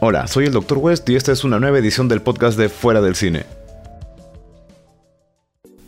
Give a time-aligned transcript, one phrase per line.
[0.00, 0.78] Hola, soy el Dr.
[0.78, 3.46] West y esta es una nueva edición del podcast de Fuera del Cine.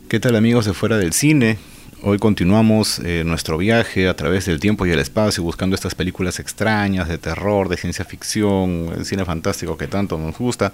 [0.07, 1.57] ¿Qué tal amigos de Fuera del Cine?
[2.03, 6.39] Hoy continuamos eh, nuestro viaje a través del tiempo y el espacio buscando estas películas
[6.39, 10.71] extrañas de terror, de ciencia ficción, el cine fantástico que tanto nos gusta.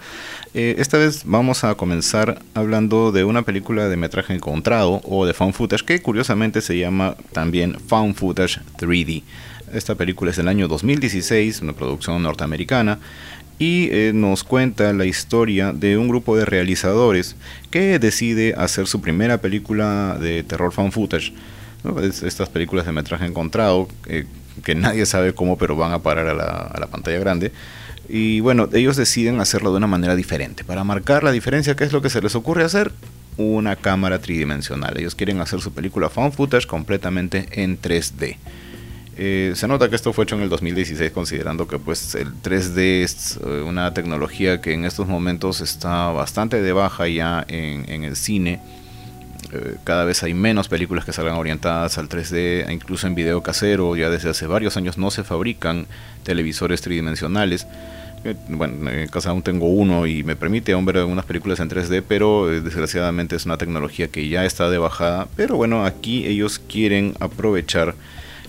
[0.53, 5.33] Eh, esta vez vamos a comenzar hablando de una película de metraje encontrado o de
[5.33, 9.23] found footage que curiosamente se llama también found footage 3D.
[9.73, 12.99] Esta película es del año 2016, una producción norteamericana
[13.57, 17.35] y eh, nos cuenta la historia de un grupo de realizadores
[17.71, 21.33] que decide hacer su primera película de terror fan footage.
[22.23, 24.25] estas películas de metraje encontrado, eh,
[24.63, 27.51] que nadie sabe cómo, pero van a parar a la, a la, pantalla grande.
[28.07, 30.63] Y bueno, ellos deciden hacerlo de una manera diferente.
[30.63, 32.91] Para marcar la diferencia, ¿qué es lo que se les ocurre hacer?
[33.37, 34.97] Una cámara tridimensional.
[34.97, 38.37] Ellos quieren hacer su película fan footage completamente en 3D.
[39.15, 43.03] Eh, se nota que esto fue hecho en el 2016 considerando que pues el 3D
[43.03, 48.15] es eh, una tecnología que en estos momentos está bastante de baja ya en, el
[48.15, 48.59] cine.
[49.51, 53.95] Eh, cada vez hay menos películas que salgan orientadas al 3D, incluso en video casero,
[53.95, 55.85] ya desde hace varios años no se fabrican
[56.23, 57.67] televisores tridimensionales.
[58.47, 62.03] Bueno, en casa aún tengo uno y me permite aún ver algunas películas en 3D,
[62.07, 65.27] pero desgraciadamente es una tecnología que ya está de bajada.
[65.35, 67.95] Pero bueno, aquí ellos quieren aprovechar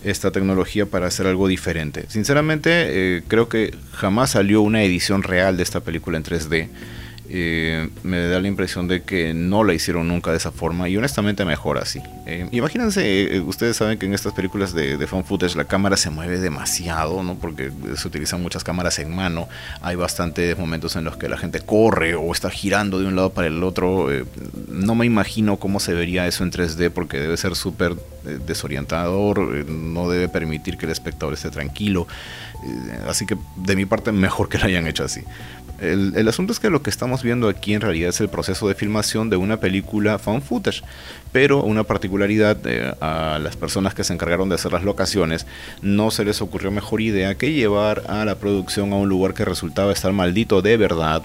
[0.04, 2.04] esta tecnología para hacer algo diferente.
[2.08, 2.70] Sinceramente,
[3.16, 6.68] eh, creo que jamás salió una edición real de esta película en 3D.
[7.30, 10.96] Eh, me da la impresión de que no la hicieron nunca de esa forma y
[10.96, 12.00] honestamente mejor así.
[12.26, 16.10] Eh, imagínense, ustedes saben que en estas películas de, de fan footage la cámara se
[16.10, 17.36] mueve demasiado, ¿no?
[17.36, 19.48] porque se utilizan muchas cámaras en mano,
[19.80, 23.30] hay bastantes momentos en los que la gente corre o está girando de un lado
[23.30, 24.08] para el otro.
[24.68, 27.94] no me imagino cómo se vería eso en 3D porque debe ser súper
[28.46, 29.38] desorientador,
[29.68, 32.06] no debe permitir que el espectador esté tranquilo.
[33.08, 35.22] así que de mi parte mejor que lo hayan hecho así.
[35.80, 38.74] El, asunto es que lo que estamos viendo aquí en realidad es el proceso de
[38.74, 40.82] filmación de una película found footage,
[41.32, 45.46] pero una particularidad eh, a las personas que se encargaron de hacer las locaciones
[45.82, 49.44] no se les ocurrió mejor idea que llevar a la producción a un lugar que
[49.44, 51.22] resultaba estar maldito de verdad,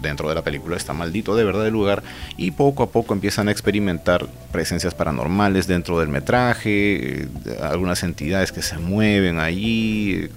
[0.00, 2.02] dentro de la película está maldito de verdad el lugar
[2.36, 7.28] y poco a poco empiezan a experimentar presencias paranormales dentro del metraje, eh,
[7.60, 10.28] algunas entidades que se mueven allí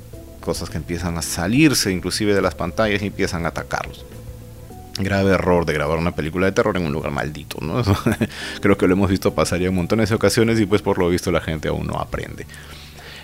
[0.42, 4.06] cosas que empiezan a salirse inclusive de las pantallas y empiezan a atacarlos.
[5.00, 7.82] Grave error de grabar una película de terror en un lugar maldito, ¿no?
[8.62, 11.08] Creo que lo hemos visto pasar ya en montones de ocasiones y pues por lo
[11.08, 12.46] visto la gente aún no aprende.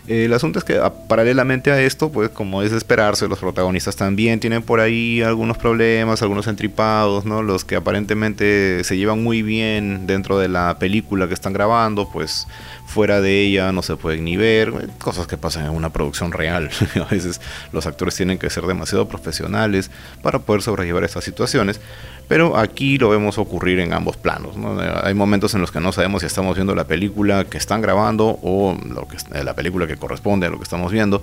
[0.08, 0.80] El asunto es que
[1.10, 5.58] paralelamente a esto, pues como es de esperarse, los protagonistas también tienen por ahí algunos
[5.58, 7.44] problemas, algunos entripados, ¿no?
[7.44, 12.48] Los que aparentemente se llevan muy bien dentro de la película que están grabando, pues
[12.88, 16.70] fuera de ella no se pueden ni ver, cosas que pasan en una producción real.
[16.96, 17.42] a veces
[17.74, 19.92] los actores tienen que ser demasiado profesionales
[20.24, 21.82] para poder sobrellevar estas situaciones.
[22.30, 24.56] Pero aquí lo vemos ocurrir en ambos planos.
[25.04, 28.40] Hay momentos en los que no sabemos si estamos viendo la película que están grabando
[28.42, 31.22] o lo que, eh, la película que corresponde a lo que estamos viendo.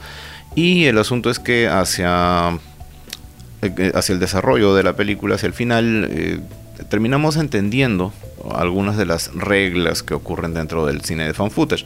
[0.54, 2.58] Y el asunto es que hacia,
[3.62, 6.40] eh, hacia el desarrollo de la película, hacia el final, eh,
[6.88, 8.12] terminamos entendiendo
[8.52, 11.84] algunas de las reglas que ocurren dentro del cine de fan footage.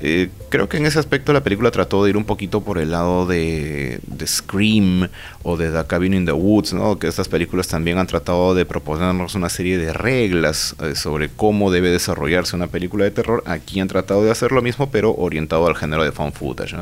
[0.00, 2.90] Eh, creo que en ese aspecto la película trató de ir un poquito por el
[2.90, 5.08] lado de, Scream
[5.42, 6.98] o de The Cabin in the Woods, ¿no?
[6.98, 11.70] que estas películas también han tratado de proponernos una serie de reglas eh, sobre cómo
[11.70, 13.42] debe desarrollarse una película de terror.
[13.46, 16.76] Aquí han tratado de hacer lo mismo, pero orientado al género de fan footage.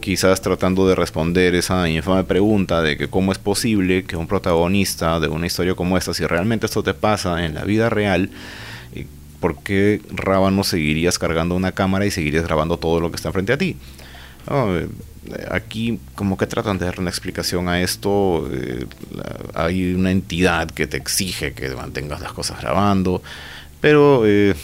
[0.00, 5.18] Quizás tratando de responder esa infame pregunta de que cómo es posible que un protagonista
[5.18, 8.30] de una historia como esta, si realmente esto te pasa en la vida real,
[9.44, 13.52] ¿por qué rábano seguirías cargando una cámara y seguirías grabando todo lo que está frente
[13.52, 13.76] a ti?
[14.50, 14.88] Eh,
[15.50, 18.48] aquí como que tratan de dar una explicación a esto.
[18.50, 18.86] Eh,
[19.52, 23.22] hay una entidad que te exige que mantengas las cosas grabando,
[23.82, 24.54] pero eh,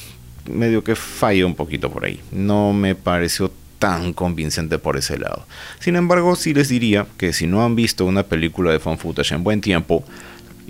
[0.51, 2.19] medio que falla un poquito por ahí.
[2.33, 5.45] No me pareció tan convincente por ese lado.
[5.79, 9.35] Sin embargo, sí les diría que si no han visto una película de fan footage
[9.35, 10.05] en buen tiempo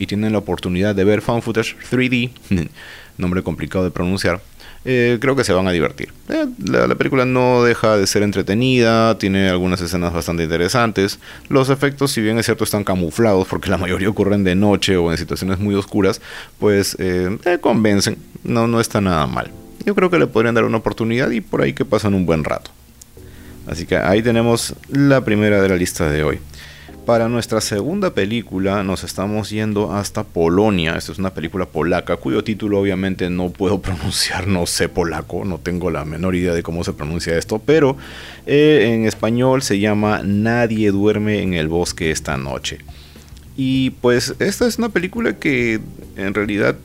[0.01, 2.31] y tienen la oportunidad de ver fan footage 3D,
[3.19, 4.41] nombre complicado de pronunciar,
[4.87, 6.09] eh, creo que se van a divertir.
[6.31, 11.19] Eh, la, película no deja de ser entretenida, tiene algunas escenas bastante interesantes.
[11.51, 15.13] Los efectos, si bien es cierto, están camuflados porque la mayoría ocurren de noche o
[15.13, 16.23] en situaciones muy oscuras,
[16.59, 18.17] pues eh, convencen.
[18.43, 19.51] No, no está nada mal.
[19.85, 22.43] Yo creo que le podrían dar una oportunidad y por ahí que pasan un buen
[22.43, 22.71] rato.
[23.67, 26.41] Así que ahí tenemos la primera de la lista de hoy.
[27.07, 30.97] Para nuestra segunda película nos estamos yendo hasta Polonia.
[30.97, 35.59] Esta es una película polaca cuyo título obviamente no puedo pronunciar, no sé polaco, no
[35.59, 37.97] tengo la menor idea de cómo se pronuncia esto, pero
[38.47, 42.79] eh, en español se llama Nadie duerme en el bosque esta noche.
[43.57, 45.81] Y pues esta es una película que
[46.17, 46.77] en realidad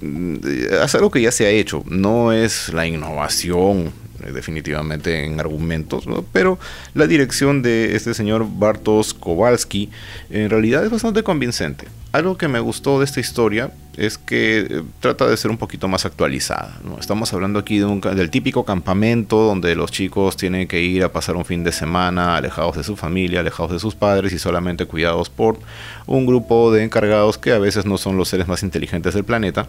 [0.00, 0.36] mm,
[0.82, 6.04] hace algo que ya se ha hecho, no es la innovación eh, definitivamente en argumentos,
[6.32, 6.58] pero
[6.94, 9.90] la dirección de este señor Bartosz Kowalski
[10.30, 11.86] en realidad es bastante convincente.
[12.12, 15.86] Algo que me gustó de esta historia es que eh, trata de ser un poquito
[15.86, 16.80] más actualizada.
[16.98, 21.44] Estamos hablando aquí del típico campamento donde los chicos tienen que ir a pasar un
[21.44, 25.58] fin de semana alejados de su familia, alejados de sus padres y solamente cuidados por
[26.06, 29.68] un grupo de encargados que a veces no son los seres más inteligentes del planeta.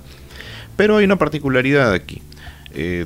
[0.75, 2.23] Pero hay una particularidad aquí.
[2.73, 3.05] Eh,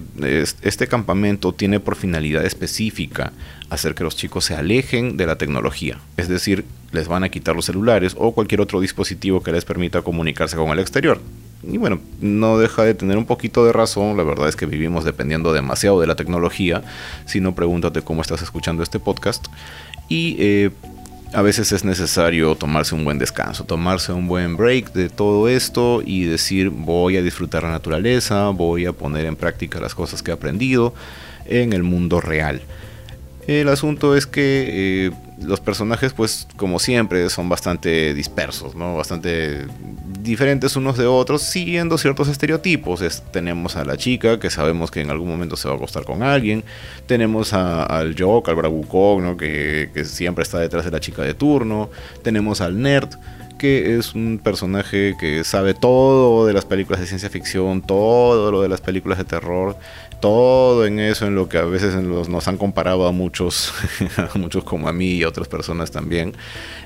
[0.62, 3.34] este campamento tiene por finalidad específica
[3.70, 6.00] hacer que los chicos se alejen de la tecnología.
[6.18, 10.02] Es decir, les van a quitar los celulares o cualquier otro dispositivo que les permita
[10.02, 11.20] comunicarse con el exterior.
[11.64, 14.18] Y bueno, no deja de tener un poquito de razón.
[14.18, 16.84] La verdad es que vivimos dependiendo demasiado de la tecnología.
[17.26, 19.48] Si no, pregúntate cómo estás escuchando este podcast.
[20.08, 20.72] Y eh,
[21.34, 26.02] a veces es necesario tomarse un buen descanso, tomarse un buen break de todo esto
[26.06, 30.32] y decir voy a disfrutar la naturaleza, voy a poner en práctica las cosas que
[30.32, 30.94] he aprendido
[31.46, 32.62] en el mundo real.
[33.48, 34.66] El asunto es que
[35.08, 35.12] eh,
[35.42, 38.96] los personajes, pues como siempre, son bastante dispersos, ¿no?
[38.96, 39.68] Bastante
[40.26, 43.02] diferentes unos de otros, siguiendo ciertos estereotipos.
[43.32, 46.24] tenemos a la chica, que sabemos que en algún momento se va a acostar con
[46.24, 46.64] alguien.
[47.06, 49.38] Tenemos al Jock, al Bravucón, ¿no?
[49.38, 51.90] Que, que siempre está detrás de la chica de turno.
[52.24, 53.10] Tenemos al Nerd
[53.58, 58.62] que es un personaje que sabe todo de las películas de ciencia ficción, todo lo
[58.62, 59.78] de las películas de terror,
[60.20, 63.74] todo en eso, en lo que a veces nos han comparado a muchos,
[64.18, 66.34] a muchos como a mí y a otras personas también.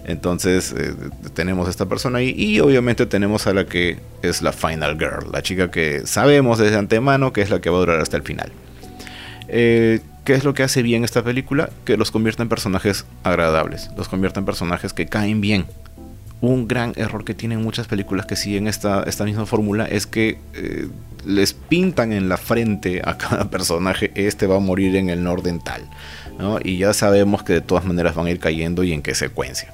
[0.06, 0.94] Entonces eh,
[1.33, 5.42] tenemos esta persona ahí y obviamente tenemos a la que es la Final Girl, la
[5.42, 8.51] chica que sabemos desde antemano que es la que va a durar hasta el final.
[9.48, 11.71] Eh, ¿Qué es lo que hace bien esta película?
[11.86, 15.66] Que los convierte en personajes agradables, los convierte en personajes que caen bien,
[16.42, 20.40] un gran error que tienen muchas películas que siguen esta, esta misma fórmula es que
[20.54, 20.88] eh,
[21.26, 25.82] les pintan en la frente a cada personaje, este va a morir en el nordental.
[26.38, 26.60] ¿no?
[26.64, 29.74] Y ya sabemos que de todas maneras van a ir cayendo y en qué secuencia.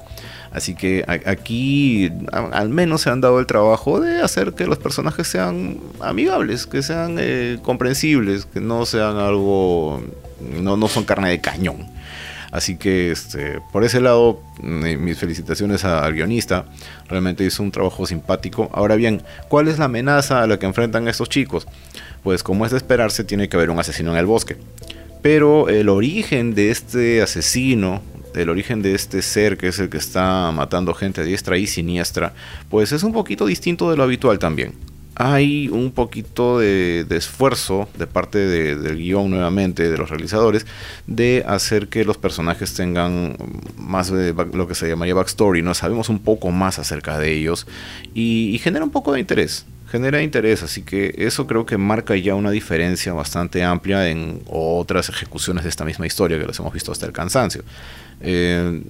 [0.52, 5.28] Así que aquí al menos se han dado el trabajo de hacer que los personajes
[5.28, 10.02] sean amigables, que sean eh, comprensibles, que no sean algo,
[10.62, 11.95] no, no son carne de cañón.
[12.56, 16.64] Así que este, por ese lado, mis felicitaciones al guionista.
[17.06, 18.70] Realmente hizo un trabajo simpático.
[18.72, 19.20] Ahora bien,
[19.50, 21.66] ¿cuál es la amenaza a la que enfrentan estos chicos?
[22.22, 24.56] Pues como es de esperarse, tiene que haber un asesino en el bosque.
[25.20, 28.00] Pero el origen de este asesino,
[28.34, 31.66] el origen de este ser que es el que está matando gente a diestra y
[31.66, 32.32] siniestra,
[32.70, 34.72] pues es un poquito distinto de lo habitual también
[35.18, 40.66] hay un poquito de, esfuerzo de parte del guion nuevamente, de los realizadores,
[41.06, 43.36] de hacer que los personajes tengan
[43.78, 45.72] más de lo que se llamaría backstory, ¿no?
[45.72, 47.66] Sabemos un poco más acerca de ellos
[48.14, 49.64] y, genera un poco de interés.
[49.88, 55.08] Genera interés, así que eso creo que marca ya una diferencia bastante amplia en otras
[55.08, 57.62] ejecuciones de esta misma historia que los hemos visto hasta el cansancio.
[58.20, 58.82] Eh,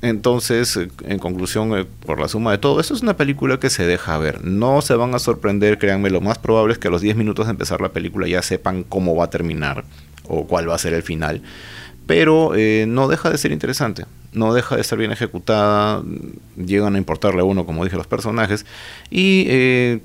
[0.00, 3.84] entonces, en conclusión, eh, por la suma de todo, esto es una película que se
[3.84, 4.44] deja ver.
[4.44, 7.46] No se van a sorprender, créanme, lo más probable es que a los 10 minutos
[7.46, 9.84] de empezar la película ya sepan cómo va a terminar
[10.28, 11.42] o cuál va a ser el final.
[12.06, 16.02] Pero eh, no deja de ser interesante, no deja de ser bien ejecutada,
[16.56, 18.66] llegan a importarle a uno, como dije, los personajes.
[19.10, 20.00] Y eh,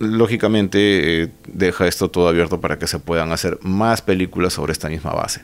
[0.00, 5.12] lógicamente deja esto todo abierto para que se puedan hacer más películas sobre esta misma
[5.12, 5.42] base.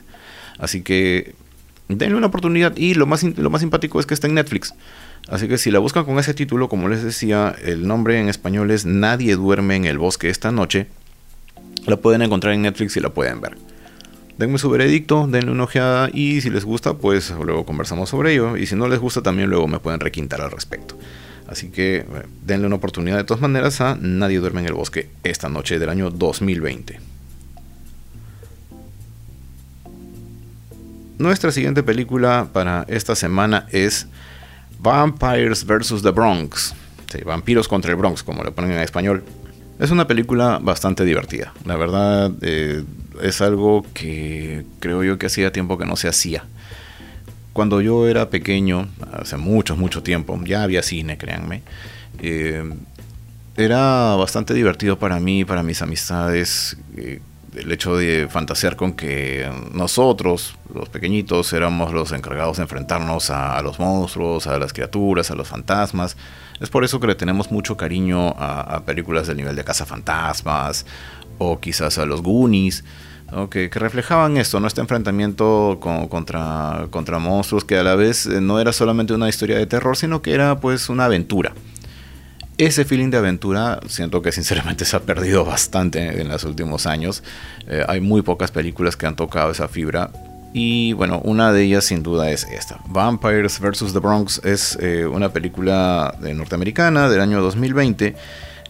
[0.57, 1.35] Así que
[1.87, 2.75] denle una oportunidad.
[2.77, 4.73] Y lo más, lo más simpático es que está en Netflix.
[5.27, 8.69] Así que si la buscan con ese título, como les decía, el nombre en español
[8.71, 10.87] es Nadie duerme en el bosque esta noche.
[11.87, 13.57] La pueden encontrar en Netflix y la pueden ver.
[14.37, 18.57] Denme su veredicto, denle una ojeada y si les gusta, pues luego conversamos sobre ello.
[18.57, 20.97] Y si no les gusta, también luego me pueden requintar al respecto.
[21.47, 22.05] Así que eh,
[22.43, 25.89] denle una oportunidad de todas maneras a Nadie duerme en el bosque esta noche del
[25.89, 27.14] año 2020.
[31.17, 34.07] Nuestra siguiente película para esta semana es
[34.79, 36.01] Vampires vs.
[36.01, 36.75] The Bronx.
[37.25, 39.23] vampiros contra el Bronx, como le ponen en español.
[39.79, 41.53] Es una película bastante divertida.
[41.63, 42.83] La verdad, eh,
[43.21, 46.43] es algo que creo yo que hacía tiempo que no se hacía.
[47.53, 51.61] Cuando yo era pequeño, hace mucho, mucho tiempo, ya había cine, créanme.
[52.19, 52.61] Eh,
[53.55, 56.75] era bastante divertido para mí, para mis amistades.
[56.97, 57.21] Eh,
[57.55, 63.61] el hecho de fantasear con que nosotros, los pequeñitos, éramos los encargados de enfrentarnos a,
[63.61, 66.17] los monstruos, a las criaturas, a los fantasmas.
[66.59, 70.85] Es por eso que le tenemos mucho cariño a, películas del nivel de Fantasmas
[71.37, 72.83] o quizás a los Goonies.
[73.49, 74.67] Que, reflejaban esto, ¿no?
[74.67, 79.57] este enfrentamiento contra, contra monstruos que a la vez eh, no era solamente una historia
[79.57, 81.53] de terror, sino que era pues una aventura
[82.57, 87.23] ese feeling de aventura siento que sinceramente se ha perdido bastante en los últimos años.
[87.67, 90.11] Eh, hay muy pocas películas que han tocado esa fibra.
[90.53, 92.79] Y bueno, una de ellas sin duda es esta.
[92.87, 93.91] Vampires vs.
[93.91, 98.15] The Bronx es eh, una película norteamericana del año 2020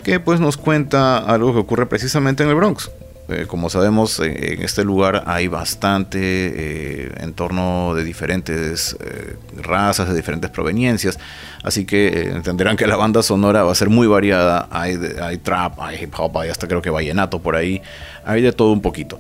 [0.04, 2.90] que pues nos cuenta algo que ocurre precisamente en el Bronx.
[3.28, 10.16] Eh, como sabemos, en este lugar hay bastante eh, entorno de diferentes eh, razas, de
[10.16, 11.18] diferentes proveniencias,
[11.64, 14.68] así que entenderán que la banda sonora va a ser muy variada.
[14.70, 17.82] Hay, hay trap, hay hip hop, hay hasta creo que vallenato por ahí,
[18.26, 19.20] hay de todo un poquito.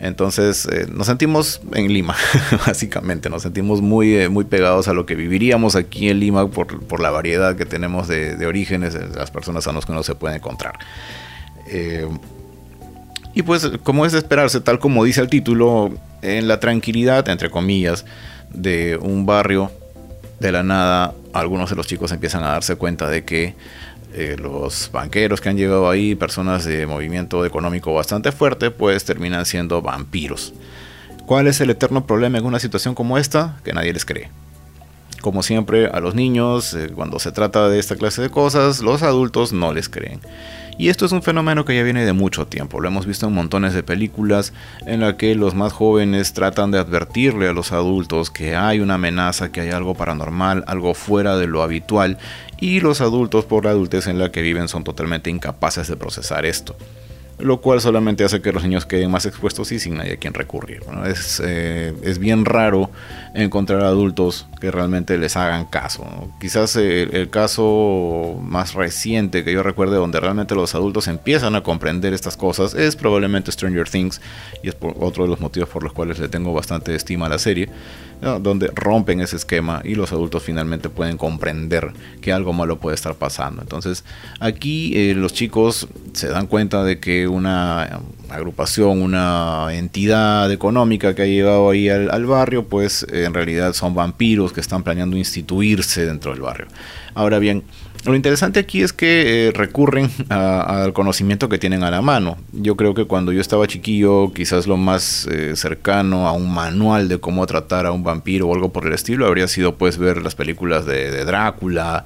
[0.00, 2.14] Entonces nos sentimos en Lima,
[2.66, 7.00] básicamente, nos sentimos muy, muy pegados a lo que viviríamos aquí en Lima por, por
[7.00, 10.14] la variedad que tenemos de, de orígenes, de las personas a las que uno se
[10.14, 10.78] puede encontrar.
[13.38, 15.92] Y pues como es de esperarse, tal como dice el título,
[16.22, 18.04] en la tranquilidad, entre comillas,
[18.52, 19.70] de un barrio,
[20.40, 23.54] de la nada, algunos de los chicos empiezan a darse cuenta de que
[24.12, 29.46] eh, los banqueros que han llegado ahí, personas de movimiento económico bastante fuerte, pues terminan
[29.46, 30.52] siendo vampiros.
[31.24, 33.60] ¿Cuál es el eterno problema en una situación como esta?
[33.62, 34.30] Que nadie les cree.
[35.20, 39.04] Como siempre, a los niños, eh, cuando se trata de esta clase de cosas, los
[39.04, 40.18] adultos no les creen.
[40.78, 42.80] Y esto es un fenómeno que ya viene de mucho tiempo.
[42.80, 44.52] Lo hemos visto en montones de películas
[44.86, 48.94] en la que los más jóvenes tratan de advertirle a los adultos que hay una
[48.94, 52.16] amenaza, que hay algo paranormal, algo fuera de lo habitual.
[52.60, 56.46] Y los adultos por la adultez en la que viven son totalmente incapaces de procesar
[56.46, 56.76] esto
[57.38, 60.34] lo cual solamente hace que los niños queden más expuestos y sin nadie a quien
[60.34, 60.82] recurrir.
[61.06, 62.90] es, eh, es, bien raro
[63.34, 66.04] encontrar adultos que realmente les hagan caso.
[66.40, 72.12] Quizás el, caso más reciente que yo recuerde donde realmente los adultos empiezan a comprender
[72.12, 74.20] estas cosas es probablemente Stranger Things
[74.62, 77.38] y es otro de los motivos por los cuales le tengo bastante estima a la
[77.38, 77.68] serie,
[78.20, 83.14] donde rompen ese esquema y los adultos finalmente pueden comprender que algo malo puede estar
[83.14, 83.62] pasando.
[83.62, 84.04] Entonces
[84.40, 91.22] aquí eh, los chicos se dan cuenta de que una agrupación, una entidad económica que
[91.22, 96.32] ha llegado ahí al, barrio, pues en realidad son vampiros que están planeando instituirse dentro
[96.32, 96.66] del barrio.
[97.14, 97.62] Ahora bien,
[98.04, 102.36] lo interesante aquí es que eh, recurren al conocimiento que tienen a la mano.
[102.52, 107.08] Yo creo que cuando yo estaba chiquillo, quizás lo más eh, cercano a un manual
[107.08, 110.22] de cómo tratar a un vampiro o algo por el estilo habría sido pues ver
[110.22, 112.04] las películas de, Drácula.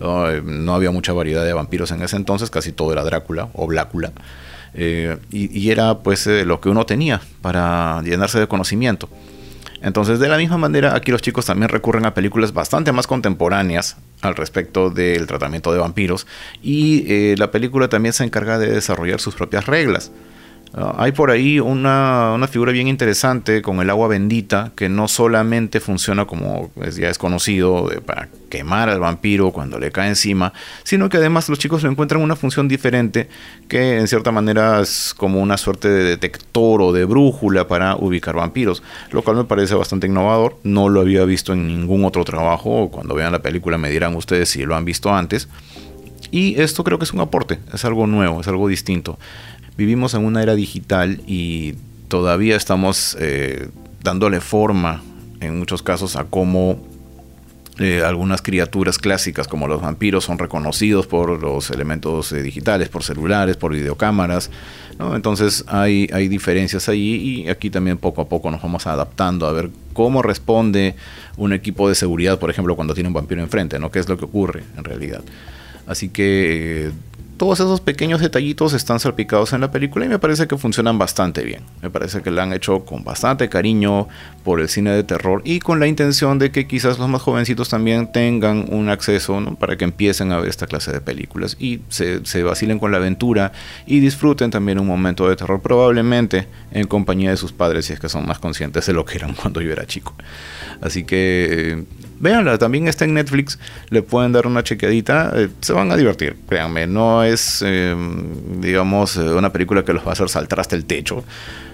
[0.00, 0.74] ¿no?
[0.74, 4.12] había mucha variedad de vampiros en ese entonces, casi todo era Drácula o Blácula.
[4.74, 9.08] Eh, y, era pues eh, lo que uno tenía para llenarse de conocimiento.
[9.82, 13.96] Entonces, de la misma manera, aquí los chicos también recurren a películas bastante más contemporáneas
[14.20, 16.26] al respecto del tratamiento de vampiros
[16.62, 20.12] y eh, la película también se encarga de desarrollar sus propias reglas.
[20.74, 25.80] Ah, hay por ahí una, figura bien interesante con el agua bendita que no solamente
[25.80, 31.18] funciona como ya es conocido para quemar al vampiro cuando le cae encima, sino que
[31.18, 33.28] además los chicos lo encuentran una función diferente
[33.68, 38.34] que en cierta manera es como una suerte de detector o de brújula para ubicar
[38.34, 42.88] vampiros, lo cual me parece bastante innovador, no lo había visto en ningún otro trabajo,
[42.90, 45.48] cuando vean la película me dirán ustedes si lo han visto antes.
[46.30, 49.18] Y esto creo que es un aporte, es algo nuevo, es algo distinto
[49.76, 51.74] vivimos en una era digital y
[52.08, 53.68] todavía estamos eh,
[54.02, 55.02] dándole forma
[55.40, 56.78] en muchos casos a cómo
[57.78, 63.02] eh, algunas criaturas clásicas como los vampiros son reconocidos por los elementos eh, digitales, por
[63.02, 64.50] celulares, por videocámaras.
[65.14, 69.52] Entonces hay, hay diferencias ahí y aquí también poco a poco nos vamos adaptando a
[69.52, 70.94] ver cómo responde
[71.38, 73.90] un equipo de seguridad, por ejemplo, cuando tiene un vampiro enfrente, ¿no?
[73.90, 75.22] ¿Qué es lo que ocurre en realidad?
[75.86, 76.92] Así que
[77.42, 81.42] todos esos pequeños detallitos están salpicados en la película y me parece que funcionan bastante
[81.42, 81.62] bien.
[81.82, 84.06] Me parece que la han hecho con bastante cariño
[84.44, 87.68] por el cine de terror y con la intención de que quizás los más jovencitos
[87.68, 92.24] también tengan un acceso para que empiecen a ver esta clase de películas y se,
[92.24, 93.50] se, vacilen con la aventura
[93.86, 97.98] y disfruten también un momento de terror, probablemente en compañía de sus padres si es
[97.98, 100.14] que son más conscientes de lo que eran cuando yo era chico.
[100.80, 101.84] Así que eh,
[102.22, 103.58] véanla, también está en Netflix,
[103.90, 109.16] le pueden dar una chequeadita, eh, se van a divertir, créanme, no es, em, digamos,
[109.16, 111.24] eh, una película que los va a hacer saltar hasta el techo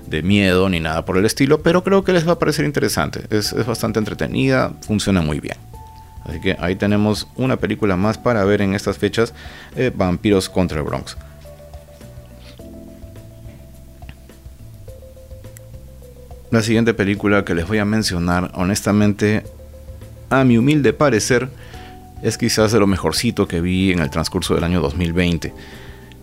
[0.06, 3.24] de miedo ni nada por el estilo, pero creo que les va a parecer interesante,
[3.28, 5.58] es, bastante entretenida, funciona muy bien.
[6.24, 9.34] Así que ahí tenemos una película más para ver en estas fechas,
[9.76, 11.16] eh, Vampiros contra el Bronx.
[16.50, 19.44] La siguiente película que les voy a mencionar, honestamente,
[20.30, 21.48] a mi humilde parecer,
[22.22, 25.52] es quizás de lo mejorcito que vi en el transcurso del año 2020.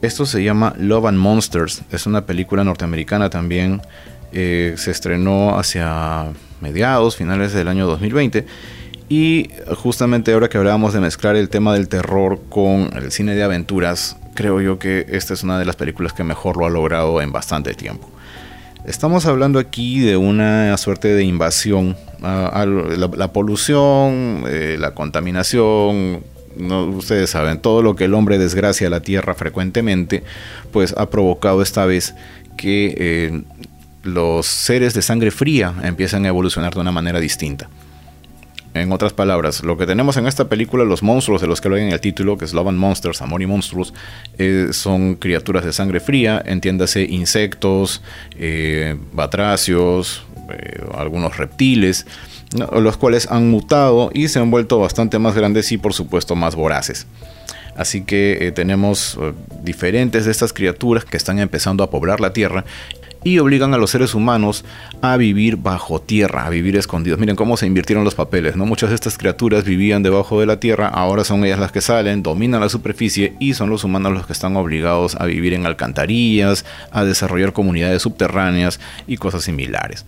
[0.01, 3.81] Esto se llama Love and Monsters, es una película norteamericana también,
[4.31, 6.25] eh, se estrenó hacia
[6.61, 8.45] mediados, finales del año 2020.
[9.07, 13.43] Y justamente ahora que hablábamos de mezclar el tema del terror con el cine de
[13.43, 17.21] aventuras, creo yo que esta es una de las películas que mejor lo ha logrado
[17.21, 18.09] en bastante tiempo.
[18.87, 26.23] Estamos hablando aquí de una suerte de invasión la, polución, eh, la contaminación,
[26.95, 30.23] ustedes saben, todo lo que el hombre desgracia a la tierra frecuentemente,
[30.71, 32.15] pues ha provocado esta vez
[32.57, 33.41] que eh,
[34.03, 37.69] los seres de sangre fría empiezan a evolucionar de una manera distinta.
[38.75, 41.77] En otras palabras, lo que tenemos en esta película, los monstruos de los que lo
[41.77, 43.93] en el título, que es Love and Monsters, Amor y Monstruos,
[44.37, 48.01] eh, son criaturas de sangre fría, entiéndase insectos,
[48.37, 52.05] eh, batracios, eh, algunos reptiles,
[52.73, 56.55] los cuales han mutado y se han vuelto bastante más grandes y por supuesto más
[56.55, 57.07] voraces.
[57.77, 59.17] Así que tenemos
[59.63, 62.65] diferentes de estas criaturas que están empezando a poblar la Tierra
[63.25, 64.63] y obligan a los seres humanos
[65.01, 67.19] a vivir bajo tierra, a vivir escondidos.
[67.19, 68.67] Miren cómo se invirtieron los papeles, ¿no?
[68.67, 72.21] Muchas de estas criaturas vivían debajo de la tierra, ahora son ellas las que salen,
[72.21, 76.65] dominan la superficie y son los humanos los que están obligados a vivir en alcantarillas,
[76.91, 80.05] a desarrollar comunidades subterráneas y cosas similares.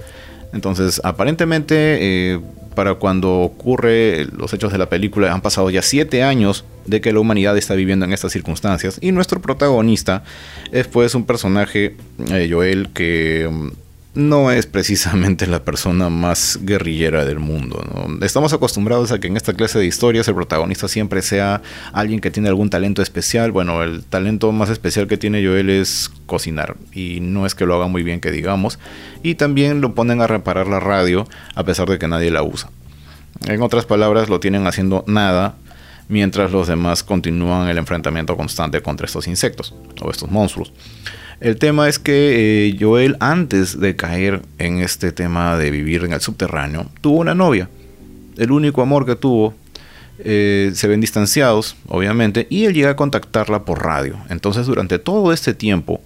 [0.54, 2.40] Entonces, aparentemente, eh,
[2.78, 7.12] para cuando ocurre los hechos de la película, han pasado ya siete años de que
[7.12, 9.00] la humanidad está viviendo en estas circunstancias.
[9.02, 10.24] Y nuestro protagonista
[10.72, 11.96] es pues un personaje,
[12.30, 13.70] eh, Joel, que mm,
[14.18, 17.84] no es precisamente la persona más guerrillera del mundo.
[18.22, 21.62] Estamos acostumbrados a que en esta clase de historias el protagonista siempre sea
[21.94, 23.52] alguien que tiene algún talento especial.
[23.52, 27.76] Bueno, el talento más especial que tiene Joel es cocinar y no es que lo
[27.76, 28.80] haga muy bien que digamos.
[29.22, 32.72] Y también lo ponen a reparar la radio a pesar de que nadie la usa.
[33.46, 35.58] En otras palabras, lo tienen haciendo nada
[36.10, 40.74] mientras los demás continúan el enfrentamiento constante contra estos insectos o estos monstruos.
[41.40, 46.14] El tema es que eh, Joel, antes de caer en este tema de vivir en
[46.14, 47.70] el subterráneo, tuvo una novia.
[48.38, 49.54] El único amor que tuvo.
[50.20, 54.18] Eh, se ven distanciados, obviamente, y él llega a contactarla por radio.
[54.30, 56.02] Entonces, durante todo este tiempo,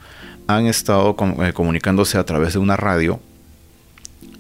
[0.48, 3.22] han estado eh, comunicándose a través de una radio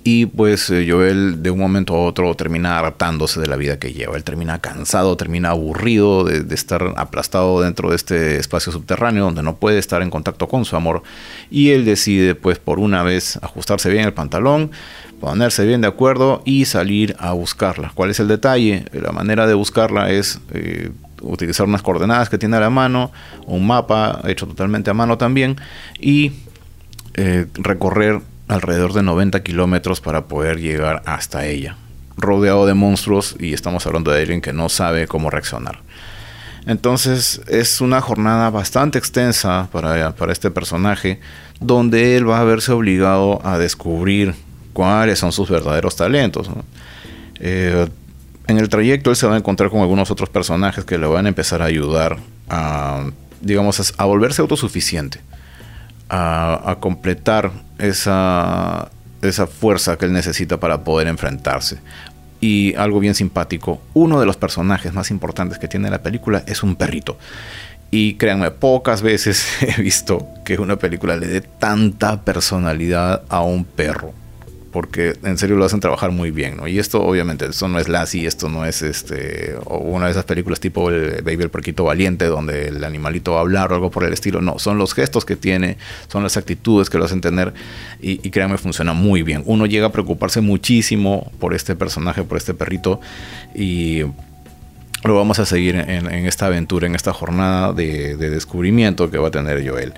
[0.03, 3.93] y pues eh, Joel de un momento a otro termina adaptándose de la vida que
[3.93, 4.15] lleva.
[4.17, 9.57] Él termina cansado, termina aburrido de, estar aplastado dentro de este espacio subterráneo donde no
[9.57, 11.03] puede estar en contacto con su amor.
[11.51, 14.71] Y él decide pues por una vez ajustarse bien el pantalón,
[15.19, 17.91] ponerse bien de acuerdo y salir a buscarla.
[17.93, 18.85] ¿Cuál es el detalle?
[18.93, 20.39] La manera de buscarla es...
[20.53, 20.91] Eh,
[21.23, 23.11] utilizar unas coordenadas que tiene a la mano,
[23.45, 25.55] un mapa hecho totalmente a mano también,
[25.99, 26.31] y
[27.13, 31.77] eh, recorrer alrededor de 90 kilómetros para poder llegar hasta ella,
[32.17, 35.79] rodeado de monstruos y estamos hablando de alguien que no sabe cómo reaccionar.
[36.65, 41.21] Entonces es una jornada bastante extensa para, para este personaje,
[41.61, 44.35] donde él va a verse obligado a descubrir
[44.73, 46.49] cuáles son sus verdaderos talentos.
[47.39, 47.87] Eh,
[48.47, 51.25] en el trayecto él se va a encontrar con algunos otros personajes que le van
[51.25, 52.17] a empezar a ayudar
[52.49, 53.05] a,
[53.39, 55.21] digamos, a volverse autosuficiente
[56.11, 57.51] a, completar
[57.81, 58.89] esa,
[59.21, 61.79] esa fuerza que él necesita para poder enfrentarse.
[62.39, 66.63] Y algo bien simpático, uno de los personajes más importantes que tiene la película es
[66.63, 67.17] un perrito.
[67.91, 73.65] Y créanme, pocas veces he visto que una película le dé tanta personalidad a un
[73.65, 74.13] perro
[74.71, 76.67] porque en serio lo hacen trabajar muy bien, ¿no?
[76.67, 80.59] Y esto obviamente, esto no es Lassie, esto no es este una de esas películas
[80.59, 84.05] tipo el Baby el Porquito Valiente donde el animalito va a hablar o algo por
[84.05, 87.53] el estilo, no, son los gestos que tiene, son las actitudes que lo hacen tener
[88.01, 89.43] y, créanme, funciona muy bien.
[89.45, 93.01] Uno llega a preocuparse muchísimo por este personaje, por este perrito
[93.53, 94.01] y
[95.03, 99.31] lo vamos a seguir en, esta aventura, en esta jornada de, descubrimiento que va a
[99.31, 99.93] tener Joel.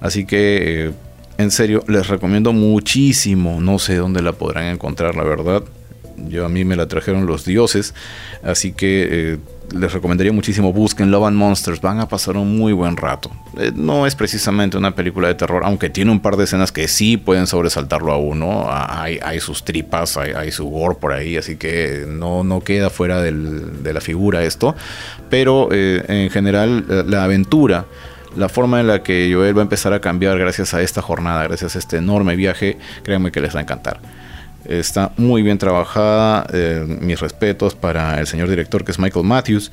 [0.00, 0.88] Así que...
[0.88, 0.92] Eh,
[1.38, 3.60] en serio, les recomiendo muchísimo.
[3.60, 5.62] No sé dónde la podrán encontrar, la verdad.
[6.26, 7.94] Yo a mí me la trajeron los dioses.
[8.42, 9.38] Así que eh,
[9.72, 10.72] les recomendaría muchísimo.
[10.72, 11.80] Busquen Love and Monsters.
[11.80, 13.30] Van a pasar un muy buen rato.
[13.56, 16.88] Eh, no es precisamente una película de terror, aunque tiene un par de escenas que
[16.88, 18.66] sí pueden sobresaltarlo a uno.
[18.68, 21.36] Hay, hay sus tripas, hay, su gore por ahí.
[21.36, 24.74] Así que no, no queda fuera de la figura esto.
[25.30, 27.86] Pero eh, en general, la aventura
[28.36, 31.44] la forma en la que Joel va a empezar a cambiar gracias a esta jornada,
[31.44, 34.00] gracias a este enorme viaje, créanme que les va a encantar.
[34.64, 36.46] Está muy bien trabajada.
[36.52, 39.72] Eh, mis respetos para el señor director que es Michael Matthews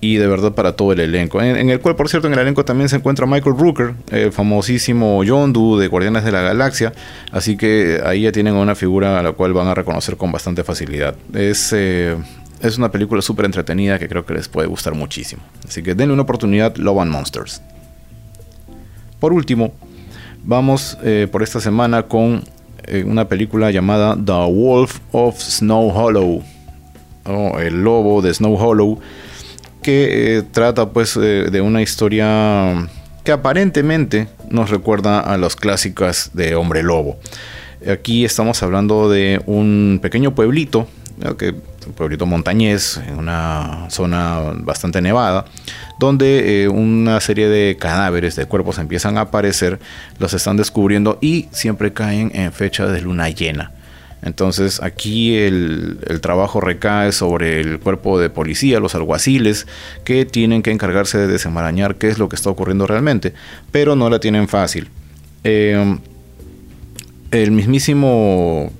[0.00, 1.40] y de verdad para todo el elenco.
[1.42, 5.24] En, el cual, por cierto, en el elenco también se encuentra Michael Rooker, el famosísimo
[5.24, 6.92] Yondu de Guardianes de la Galaxia.
[7.32, 10.62] Así que ahí ya tienen una figura a la cual van a reconocer con bastante
[10.64, 11.16] facilidad.
[11.32, 12.16] Es, eh,
[12.60, 15.42] es una película súper entretenida que creo que les puede gustar muchísimo.
[15.66, 17.62] Así que denle una oportunidad, Love and Monsters.
[19.26, 19.72] Por último,
[20.44, 22.44] vamos eh, por esta semana con
[22.84, 26.44] eh, una película llamada The Wolf of Snow Hollow.
[27.24, 29.00] O el lobo de Snow Hollow
[29.82, 32.88] que eh, trata pues de una historia
[33.24, 37.18] que aparentemente nos recuerda a las clásicas de Hombre Lobo.
[37.90, 40.86] Aquí estamos hablando de un pequeño pueblito,
[41.38, 41.54] que,
[41.86, 45.44] un pueblito montañés, en una zona bastante nevada,
[45.98, 49.78] donde eh, una serie de cadáveres, de cuerpos empiezan a aparecer,
[50.18, 53.72] los están descubriendo y siempre caen en fecha de luna llena.
[54.22, 59.66] Entonces aquí el, trabajo recae sobre el cuerpo de policía, los alguaciles,
[60.04, 63.34] que tienen que encargarse de desenmarañar qué es lo que está ocurriendo realmente,
[63.70, 64.88] pero no la tienen fácil.
[65.44, 65.98] Eh,
[67.30, 68.72] el mismísimo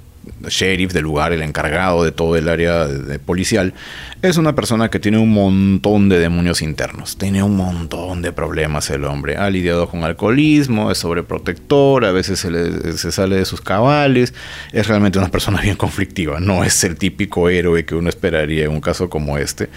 [0.48, 2.86] sheriff del lugar, el encargado de todo el área
[3.24, 3.74] policial,
[4.22, 8.90] es una persona que tiene un montón de demonios internos, tiene un montón de problemas
[8.90, 14.34] el hombre, ha lidiado con alcoholismo, es sobreprotector, a veces se, sale de sus cabales,
[14.72, 18.70] es realmente una persona bien conflictiva, no es el típico héroe que uno esperaría en
[18.70, 19.68] un caso como este,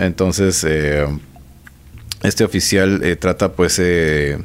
[0.00, 1.06] Entonces, eh,
[2.22, 3.78] este oficial eh, trata pues...
[3.78, 4.38] Eh,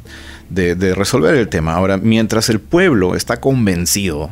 [0.49, 1.73] de, resolver el tema.
[1.73, 4.31] Ahora, mientras el pueblo está convencido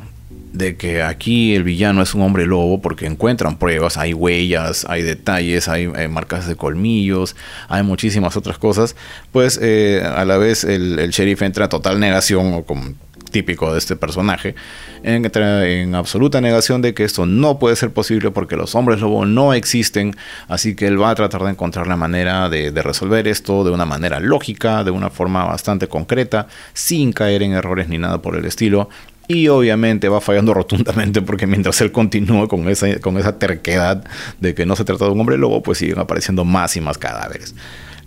[0.53, 5.03] de que aquí el villano es un hombre lobo porque encuentran pruebas, hay huellas, hay
[5.03, 7.35] detalles, hay, marcas de colmillos,
[7.67, 8.95] hay muchísimas otras cosas,
[9.31, 12.93] pues eh, a la vez el, sheriff entra en total negación, o como
[13.31, 14.55] típico de este personaje,
[15.03, 19.25] entra en absoluta negación de que esto no puede ser posible porque los hombres lobo
[19.25, 20.15] no existen,
[20.47, 23.85] así que él va a tratar de encontrar la manera de resolver esto de una
[23.85, 28.45] manera lógica, de una forma bastante concreta, sin caer en errores ni nada por el
[28.45, 28.89] estilo,
[29.27, 34.03] y obviamente va fallando rotundamente porque mientras él continúa con esa, con esa terquedad
[34.39, 36.97] de que no se trata de un hombre lobo, pues siguen apareciendo más y más
[36.97, 37.55] cadáveres.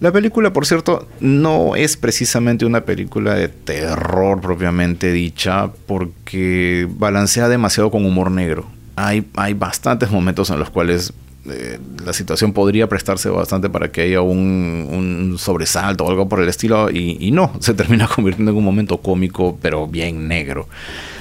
[0.01, 7.49] La película, por cierto, no es precisamente una película de terror propiamente dicha porque balancea
[7.49, 8.67] demasiado con humor negro.
[8.97, 11.13] Hay, hay bastantes momentos en los cuales
[11.47, 16.49] eh, la situación podría prestarse bastante para que haya un, sobresalto o algo por el
[16.51, 20.69] estilo y, no, se termina convirtiendo en un momento cómico pero bien negro.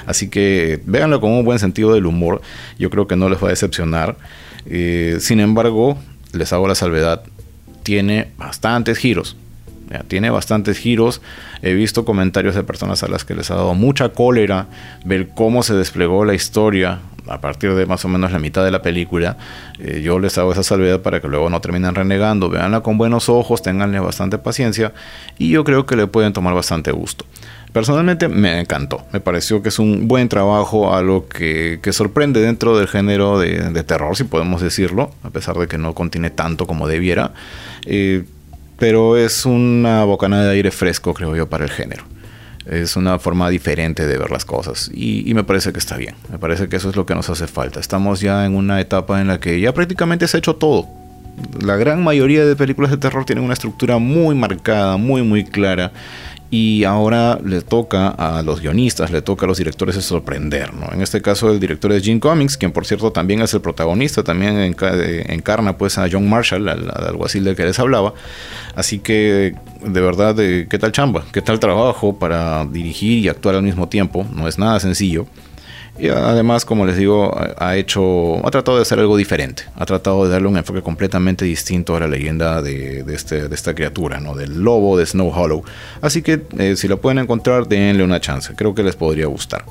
[0.05, 2.41] Así que véanlo con un buen sentido del humor.
[2.77, 4.17] Yo creo que no les va a decepcionar.
[4.65, 5.97] Eh, sin embargo,
[6.33, 7.23] les hago la salvedad.
[7.83, 9.37] Tiene bastantes giros.
[10.07, 11.21] tiene bastantes giros.
[11.61, 14.67] He visto comentarios de personas a las que les ha dado mucha cólera
[15.05, 18.71] ver cómo se desplegó la historia a partir de más o menos la mitad de
[18.71, 19.37] la película.
[19.79, 22.49] Eh, yo les hago esa salvedad para que luego no terminen renegando.
[22.49, 24.93] Veanla con buenos ojos, tenganle bastante paciencia
[25.37, 27.25] y yo creo que le pueden tomar bastante gusto.
[27.71, 32.75] Personalmente me encantó, me pareció que es un buen trabajo, algo que, que sorprende dentro
[32.75, 36.87] del género de, terror, si podemos decirlo, a pesar de que no contiene tanto como
[36.87, 37.31] debiera,
[37.85, 38.23] eh,
[38.79, 42.05] pero es una bocanada de aire fresco, creo yo, para el género.
[42.69, 46.15] Es una forma diferente de ver las cosas y, me parece que está bien.
[46.31, 47.79] Me parece que eso es lo que nos hace falta.
[47.79, 50.87] Estamos ya en una etapa en la que ya prácticamente se ha hecho todo.
[51.63, 55.91] La gran mayoría de películas de terror tienen una estructura muy marcada, muy muy clara
[56.51, 60.91] y ahora le toca a los guionistas, le toca a los directores de sorprender, ¿no?
[60.91, 64.23] En este caso el director es Jim Cummings, quien por cierto también es el protagonista,
[64.23, 68.13] también eh, encarna pues a John Marshall, al, alguacil del que les hablaba,
[68.75, 71.23] así que de verdad, ¿qué tal chamba?
[71.31, 74.25] ¿Qué tal trabajo para dirigir y actuar al mismo tiempo?
[74.33, 75.27] No es nada sencillo.
[75.99, 79.63] Y además, como les digo, ha hecho, ha tratado de hacer algo diferente.
[79.75, 83.75] Ha tratado de darle un enfoque completamente distinto a la leyenda de, este, de esta
[83.75, 84.33] criatura, ¿no?
[84.33, 85.63] Del lobo de Snow Hollow.
[86.01, 88.53] Así que eh, si lo pueden encontrar, denle una chance.
[88.55, 89.65] Creo que les podría gustar.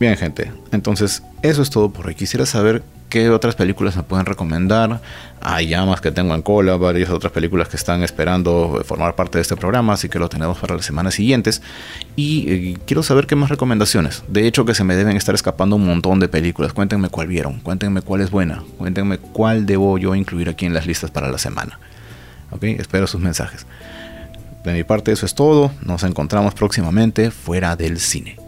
[0.00, 0.50] Bien, gente.
[0.72, 2.16] Entonces, eso es todo por hoy.
[2.16, 5.00] Quisiera saber qué otras películas me pueden recomendar.
[5.40, 9.42] Hay llamas que tengo en cola, varias otras películas que están esperando formar parte de
[9.42, 11.62] este programa, así que lo tenemos para las semanas siguientes.
[12.16, 14.24] Y eh, quiero saber qué más recomendaciones.
[14.28, 16.72] De hecho, que se me deben estar escapando un montón de películas.
[16.72, 20.86] Cuéntenme cuál vieron, cuéntenme cuál es buena, cuéntenme cuál debo yo incluir aquí en las
[20.86, 21.78] listas para la semana.
[22.50, 23.66] Ok, espero sus mensajes.
[24.64, 25.70] De mi parte, eso es todo.
[25.82, 28.47] Nos encontramos próximamente fuera del cine.